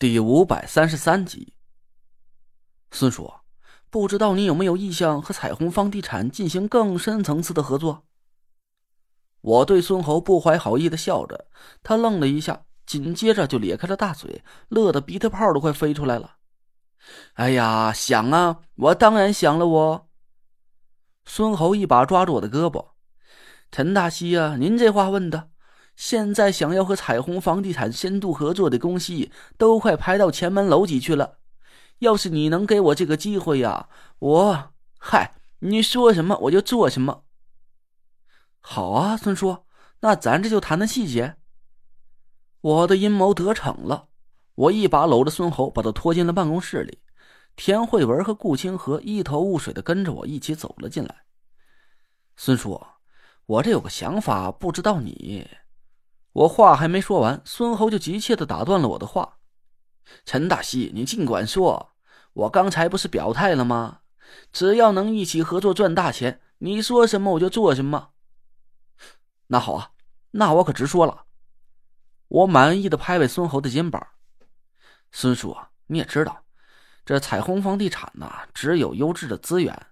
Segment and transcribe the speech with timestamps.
[0.00, 1.54] 第五百三十三集，
[2.92, 3.32] 孙叔，
[3.90, 8.06] 不知道你有没有意向和彩虹房地产进行更深层次的合作？
[9.40, 11.48] 我对孙猴不怀好意的笑着，
[11.82, 16.36] 他愣了一下，紧接着就咧开了大嘴，乐得鼻涕泡都快飞出来了。
[17.32, 19.66] 哎呀，想啊，我当然想了。
[19.66, 20.08] 我
[21.24, 22.90] 孙猴一把抓住我的胳膊，
[23.72, 25.50] 陈大西啊，您这话问的。
[25.98, 31.38] 现在想要和彩虹房地产深度合作的公司都快排到前门楼级去了。
[31.98, 33.88] 要是你能给我这个机会呀，
[34.20, 37.24] 我嗨，你说什么我就做什么。
[38.60, 39.64] 好啊，孙叔，
[39.98, 41.34] 那咱这就谈谈细节。
[42.60, 44.06] 我的阴谋得逞了，
[44.54, 47.00] 我一把搂着孙猴，把他拖进了办公室里。
[47.56, 51.24] 田慧文和顾清河一头雾水的跟着我一起走了进来。
[52.36, 52.80] 孙叔，
[53.46, 55.44] 我这有个想法，不知道你。
[56.38, 59.38] 我话还没说完，孙猴就急切的打断了我的话
[60.24, 61.94] ：“陈大西，你尽管说，
[62.32, 64.02] 我刚才不是表态了吗？
[64.52, 68.10] 只要能一起合作赚大钱，你说什么我就做什么。”
[69.48, 69.90] 那好啊，
[70.30, 71.24] 那我可直说了。
[72.28, 74.06] 我满意的拍拍孙猴的肩膀
[75.10, 75.56] ：“孙叔，
[75.88, 76.44] 你也知道，
[77.04, 79.86] 这彩虹房地产呐，只有优质的资源。”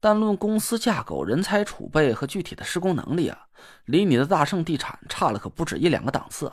[0.00, 3.46] 但论公司架构、人才储备和具体的施工能力啊，
[3.84, 6.52] 离你的大圣地产差了可不止一两个档次。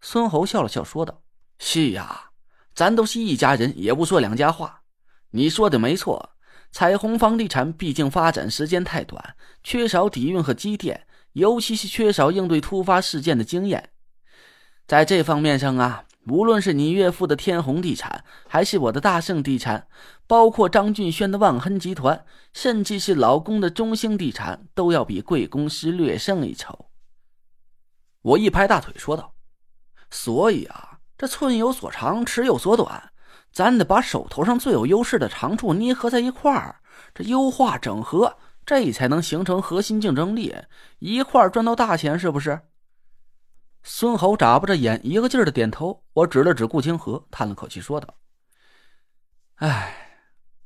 [0.00, 1.22] 孙猴笑了笑说道
[1.58, 2.30] ：“是呀，
[2.74, 4.82] 咱都是一家人，也不说两家话。
[5.30, 6.36] 你说的没错，
[6.70, 13.90] 彩虹房地产毕竟发展时间太短，缺少底蕴和积淀，尤其是缺少应对突发事件的经验。
[14.86, 19.88] 在这方面上啊。”无论是你岳父的天弘地产，还是我的大盛地产，
[20.26, 26.90] 包括张俊轩的万亨集团，甚至是老公的中兴地产，都要比贵公司略胜一筹。
[28.22, 29.32] 我一拍大腿说道
[30.10, 33.10] ：“所以啊，这寸有所长，尺有所短，
[33.52, 36.80] 咱得把手头上最有优势的长处捏合在一块儿，
[37.14, 40.54] 这优化整合，这才能形成核心竞争力，
[40.98, 42.60] 一块儿赚到大钱，是不是？”
[43.82, 46.02] 孙猴眨巴着眼，一个劲儿的点头。
[46.12, 48.14] 我指了指顾清河，叹了口气说道
[49.56, 49.94] ：“哎，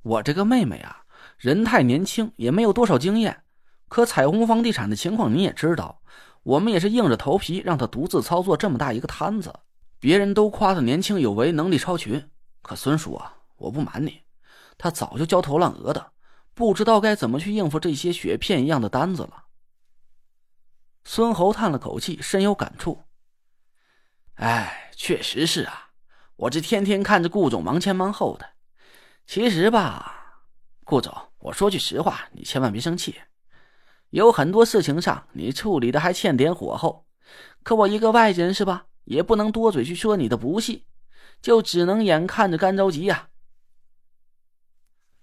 [0.03, 1.05] 我这个妹妹啊，
[1.39, 3.45] 人太年轻，也没有多少经验。
[3.89, 6.03] 可彩虹房地产的情况你也知道，
[6.43, 9.53] 我们也是硬着头皮让她独自操作这么大一个摊子。
[10.01, 12.29] 别人都夸她年轻有为，能力超群。
[12.63, 14.23] 可孙叔啊，我不瞒你，
[14.77, 16.13] 她早就焦头烂额的，
[16.55, 19.42] 不知道该怎么去应付这些雪片一样的单子了。”
[21.05, 23.03] 孙猴叹了口气，深有感触。
[24.35, 25.91] 哎，确实是啊，
[26.37, 28.49] 我这天天看着顾总忙前忙后的。
[29.27, 30.43] 其实吧，
[30.85, 33.21] 顾总，我说句实话，你千万别生气。
[34.11, 37.07] 有很多事情上你处理的还欠点火候，
[37.63, 40.83] 可我一个外人是吧，也不能多嘴去说你的不是，
[41.41, 43.29] 就只能眼看着干着急呀。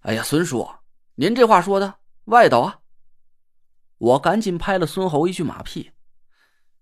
[0.01, 0.67] 哎呀，孙叔，
[1.15, 1.95] 您这话说的
[2.25, 2.78] 外道啊！
[3.99, 5.91] 我赶紧拍了孙猴一句马屁：“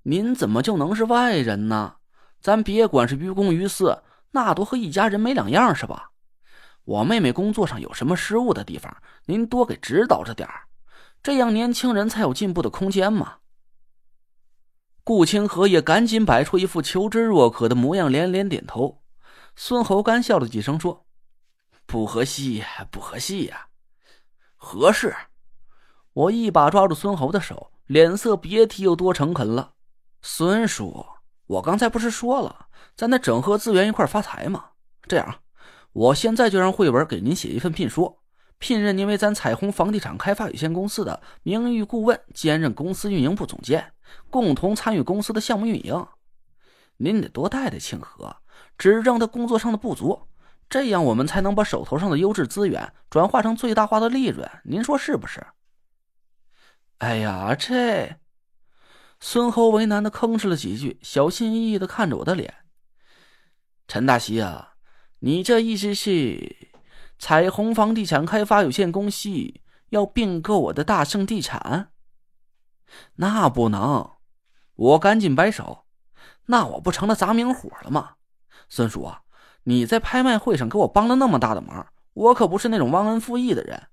[0.03, 1.97] 您怎么就能是外人呢？”
[2.39, 6.11] 咱别管是于公于私，那都和一家人没两样，是吧？
[6.83, 8.95] 我妹妹工作上有什么失误的地方，
[9.25, 10.47] 您多给指导着点
[11.21, 13.37] 这样年轻人才有进步的空间嘛。
[15.03, 19.01] 顾清河也赶紧摆出一副求知若渴的模样，连连点头。
[19.55, 21.07] 孙猴干笑了几声，说
[21.87, 23.67] ：“不合适，不合适呀，
[24.55, 25.15] 合适。”
[26.17, 29.73] 我一把抓住孙猴的手，脸色别提有多诚恳了，
[30.23, 31.05] 孙叔。
[31.45, 34.69] 我刚才不是说了，咱得整合资源一块发财吗？
[35.03, 35.35] 这样，
[35.93, 38.17] 我现在就让慧文给您写一份聘书，
[38.57, 43.93] 聘任您为咱彩虹房地产开发有限公司的名誉顾问，兼任公司运营部总监，
[44.31, 46.03] 共同参与公司的项目运营。
[46.97, 48.37] 您得多带带庆和，
[48.75, 50.23] 指正他工作上的不足，
[50.67, 54.49] 这样我们才能把手头上的优质资源转化成最大化的利润。
[54.63, 55.45] 您说是不是？
[56.99, 58.17] 哎呀，这……
[59.19, 62.53] 孙猴为难的吭哧了几句，小心翼翼的看着我的脸。
[63.87, 64.75] 陈大喜啊，
[65.19, 66.71] 你这意思是，
[67.17, 69.29] 彩虹房地产开发有限公司
[69.89, 71.91] 要并购我的大盛地产？
[73.15, 74.17] 那不能！
[74.75, 75.85] 我赶紧摆手，
[76.45, 78.15] 那我不成了砸明火了吗？
[78.69, 79.21] 孙叔啊，
[79.63, 83.87] 你在拍卖会上给我帮了那么大的忙，我可不是那种忘恩负义的人。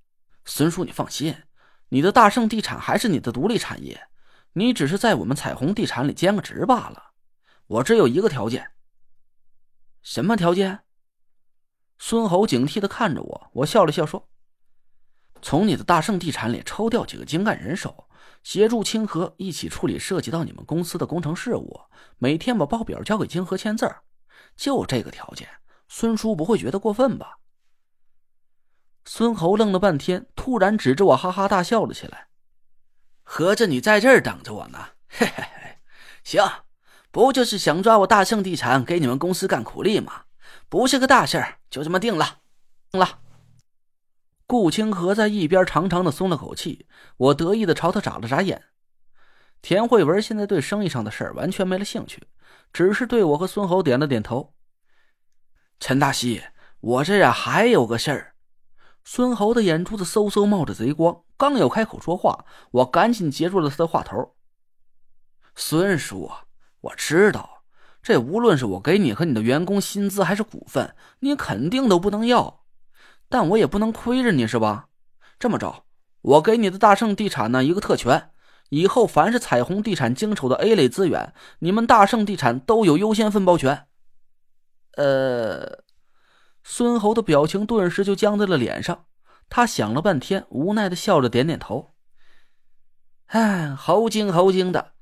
[0.45, 1.35] 孙叔，你放心，
[1.89, 4.09] 你的大盛地产还是你的独立产业。
[4.55, 7.13] 你只是在我们彩虹地产里兼个职罢了。
[7.67, 8.73] 我只有一个条件。
[10.03, 10.81] 什么条件？
[11.99, 14.29] 孙猴警惕的看着我，我笑了笑说
[15.41, 18.09] ：“从你的大圣地产里抽调几个精干人手，
[18.43, 21.81] 协助清河一起处理涉及到你们公司的工程事务，
[22.19, 23.93] 每天把报表交给清河签字
[24.57, 25.49] 就这个条件，
[25.89, 27.39] 孙叔不会觉得过分吧？
[29.05, 32.29] 孙猴愣了半天，突然指着我哈哈大笑了起来。
[33.23, 34.79] 合着你在这儿等着我呢？
[35.09, 35.79] 嘿嘿嘿，
[36.23, 36.43] 行，
[37.11, 40.25] 不就是想抓我大圣地产给你们公司干苦力吗？
[40.69, 42.41] 不是个大事儿，就这么定了。
[42.91, 43.21] 定了。
[44.47, 46.87] 顾清河在一边长长的松了口气，
[47.17, 48.63] 我得意的朝他眨了眨眼。
[49.63, 52.23] 田慧文现在对生意上的事儿完全没了兴趣，
[52.73, 54.55] 只是对我和孙猴点了点头。
[55.81, 56.43] 陈大西，
[56.81, 58.34] 我这呀还有个事儿。
[59.05, 64.35] 孙猴的眼珠子嗖嗖冒着贼光，刚要开口说话，我赶紧截住了他的话头。
[65.55, 66.31] 孙叔，
[66.81, 67.63] 我知道，
[68.03, 72.65] 这无论是我给你和你的员工薪资还是股份，你肯定都不能要，
[73.29, 74.89] 但我也不能亏着你是吧？
[75.39, 75.85] 这么着，
[76.23, 78.31] 我给你的大圣地产呢一个特权，
[78.71, 83.87] 以后凡是彩虹地产经手的 A 类资源，你们大圣地产都有优先分包权。
[84.97, 85.84] 呃。
[86.67, 89.05] 孙猴的表情顿时就僵在了脸上，
[89.51, 91.95] 他想了半天，无奈的笑着点点头。
[93.27, 94.93] 哎，猴精猴精的，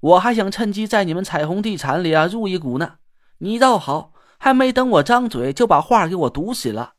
[0.00, 2.96] 我还想趁机在你们彩虹地产里啊入一股呢。
[3.38, 6.94] 你倒好，还没等我张嘴，就把话给我堵死了。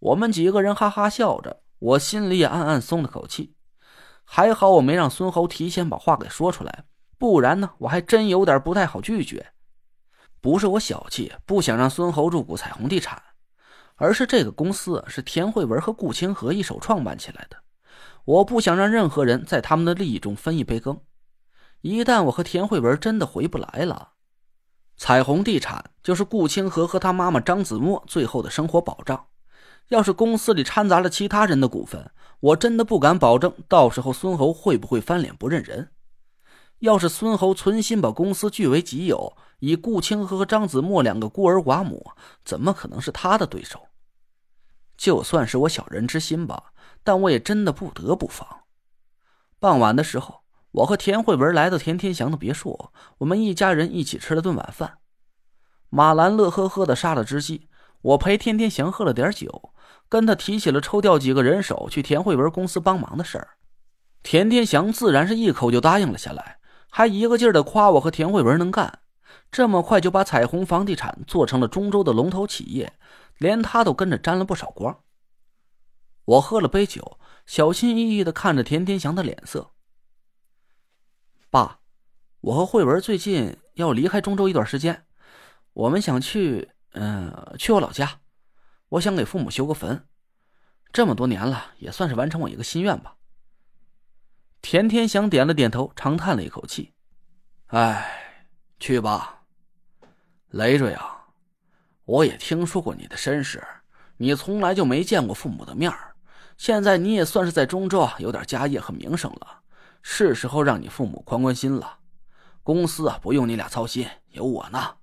[0.00, 3.54] 我们几个人哈哈笑着，我心里也暗暗松了口气。
[4.24, 6.84] 还好我没让孙猴提前把话给说出来，
[7.18, 9.52] 不然呢，我还真有点不太好拒绝。
[10.42, 13.22] 不是我小气，不想让孙猴入股彩虹地产，
[13.94, 17.56] 而是这个公司是田慧文和顾清河一手创办起来的，
[18.24, 20.98] 我不想让任何人在他们的利益中分一杯羹。
[21.80, 24.10] 一旦我和田慧文真的回不来了，
[24.96, 29.26] 彩虹地产就是顾清河和他妈妈张子墨最后的生活保障。
[29.88, 32.10] 要是公司里掺杂了其他人的股份，
[32.40, 35.90] 我真的不敢保证到时候孙猴会不会翻脸不认人。
[36.80, 42.10] 要是孙猴存心把公司据为己有，以顾清河和张子墨两个孤儿寡母，
[42.44, 43.86] 怎么可能是他的对手？
[44.96, 46.72] 就算是我小人之心吧，
[47.04, 48.64] 但我也真的不得不防。
[49.60, 50.40] 傍晚的时候，
[50.72, 54.98] 我和田慧文来到田天祥的别墅，我们一家人一起吃了顿晚饭。
[55.90, 57.68] 马兰乐呵呵的杀了只鸡，
[58.00, 59.72] 我陪田天祥喝了点酒，
[60.08, 63.50] 跟他提起了抽调几个人手去田慧文公司帮忙的事儿。
[64.24, 66.58] 田天祥自然是一口就答应了下来。
[66.94, 68.98] 还一个劲儿的夸我和田慧文能干，
[69.50, 72.92] 这么快就把彩虹房地产做成了中州的龙头企业，
[73.38, 75.02] 连他都跟着沾了不少光。
[76.24, 79.72] 我喝了杯酒，小心翼翼的看着田天祥的脸色。
[81.50, 81.80] 爸，
[82.40, 85.04] 我和慧文最近要离开中州一段时间，
[85.72, 88.20] 我们想去，嗯，去我老家，
[88.88, 90.06] 我想给父母修个坟，
[90.92, 93.16] 这么多年了，也算是完成我一个心愿吧。
[94.62, 96.94] 田天祥点了点头，长叹了一口气
[97.66, 98.21] ：“哎，
[98.82, 99.44] 去吧，
[100.48, 101.28] 雷瑞啊，
[102.04, 103.64] 我也听说过你的身世，
[104.16, 106.16] 你从来就没见过父母的面儿。
[106.56, 109.60] 现在你也算是在中州有点家业和名声了，
[110.02, 112.00] 是时候让你父母宽宽心了。
[112.64, 114.96] 公司啊，不用你俩操心，有我呢。”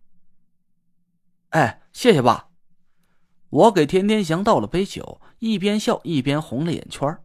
[1.52, 2.50] 哎，谢谢爸。
[3.50, 7.18] 我给田天祥倒了杯酒，一边笑一边红了眼圈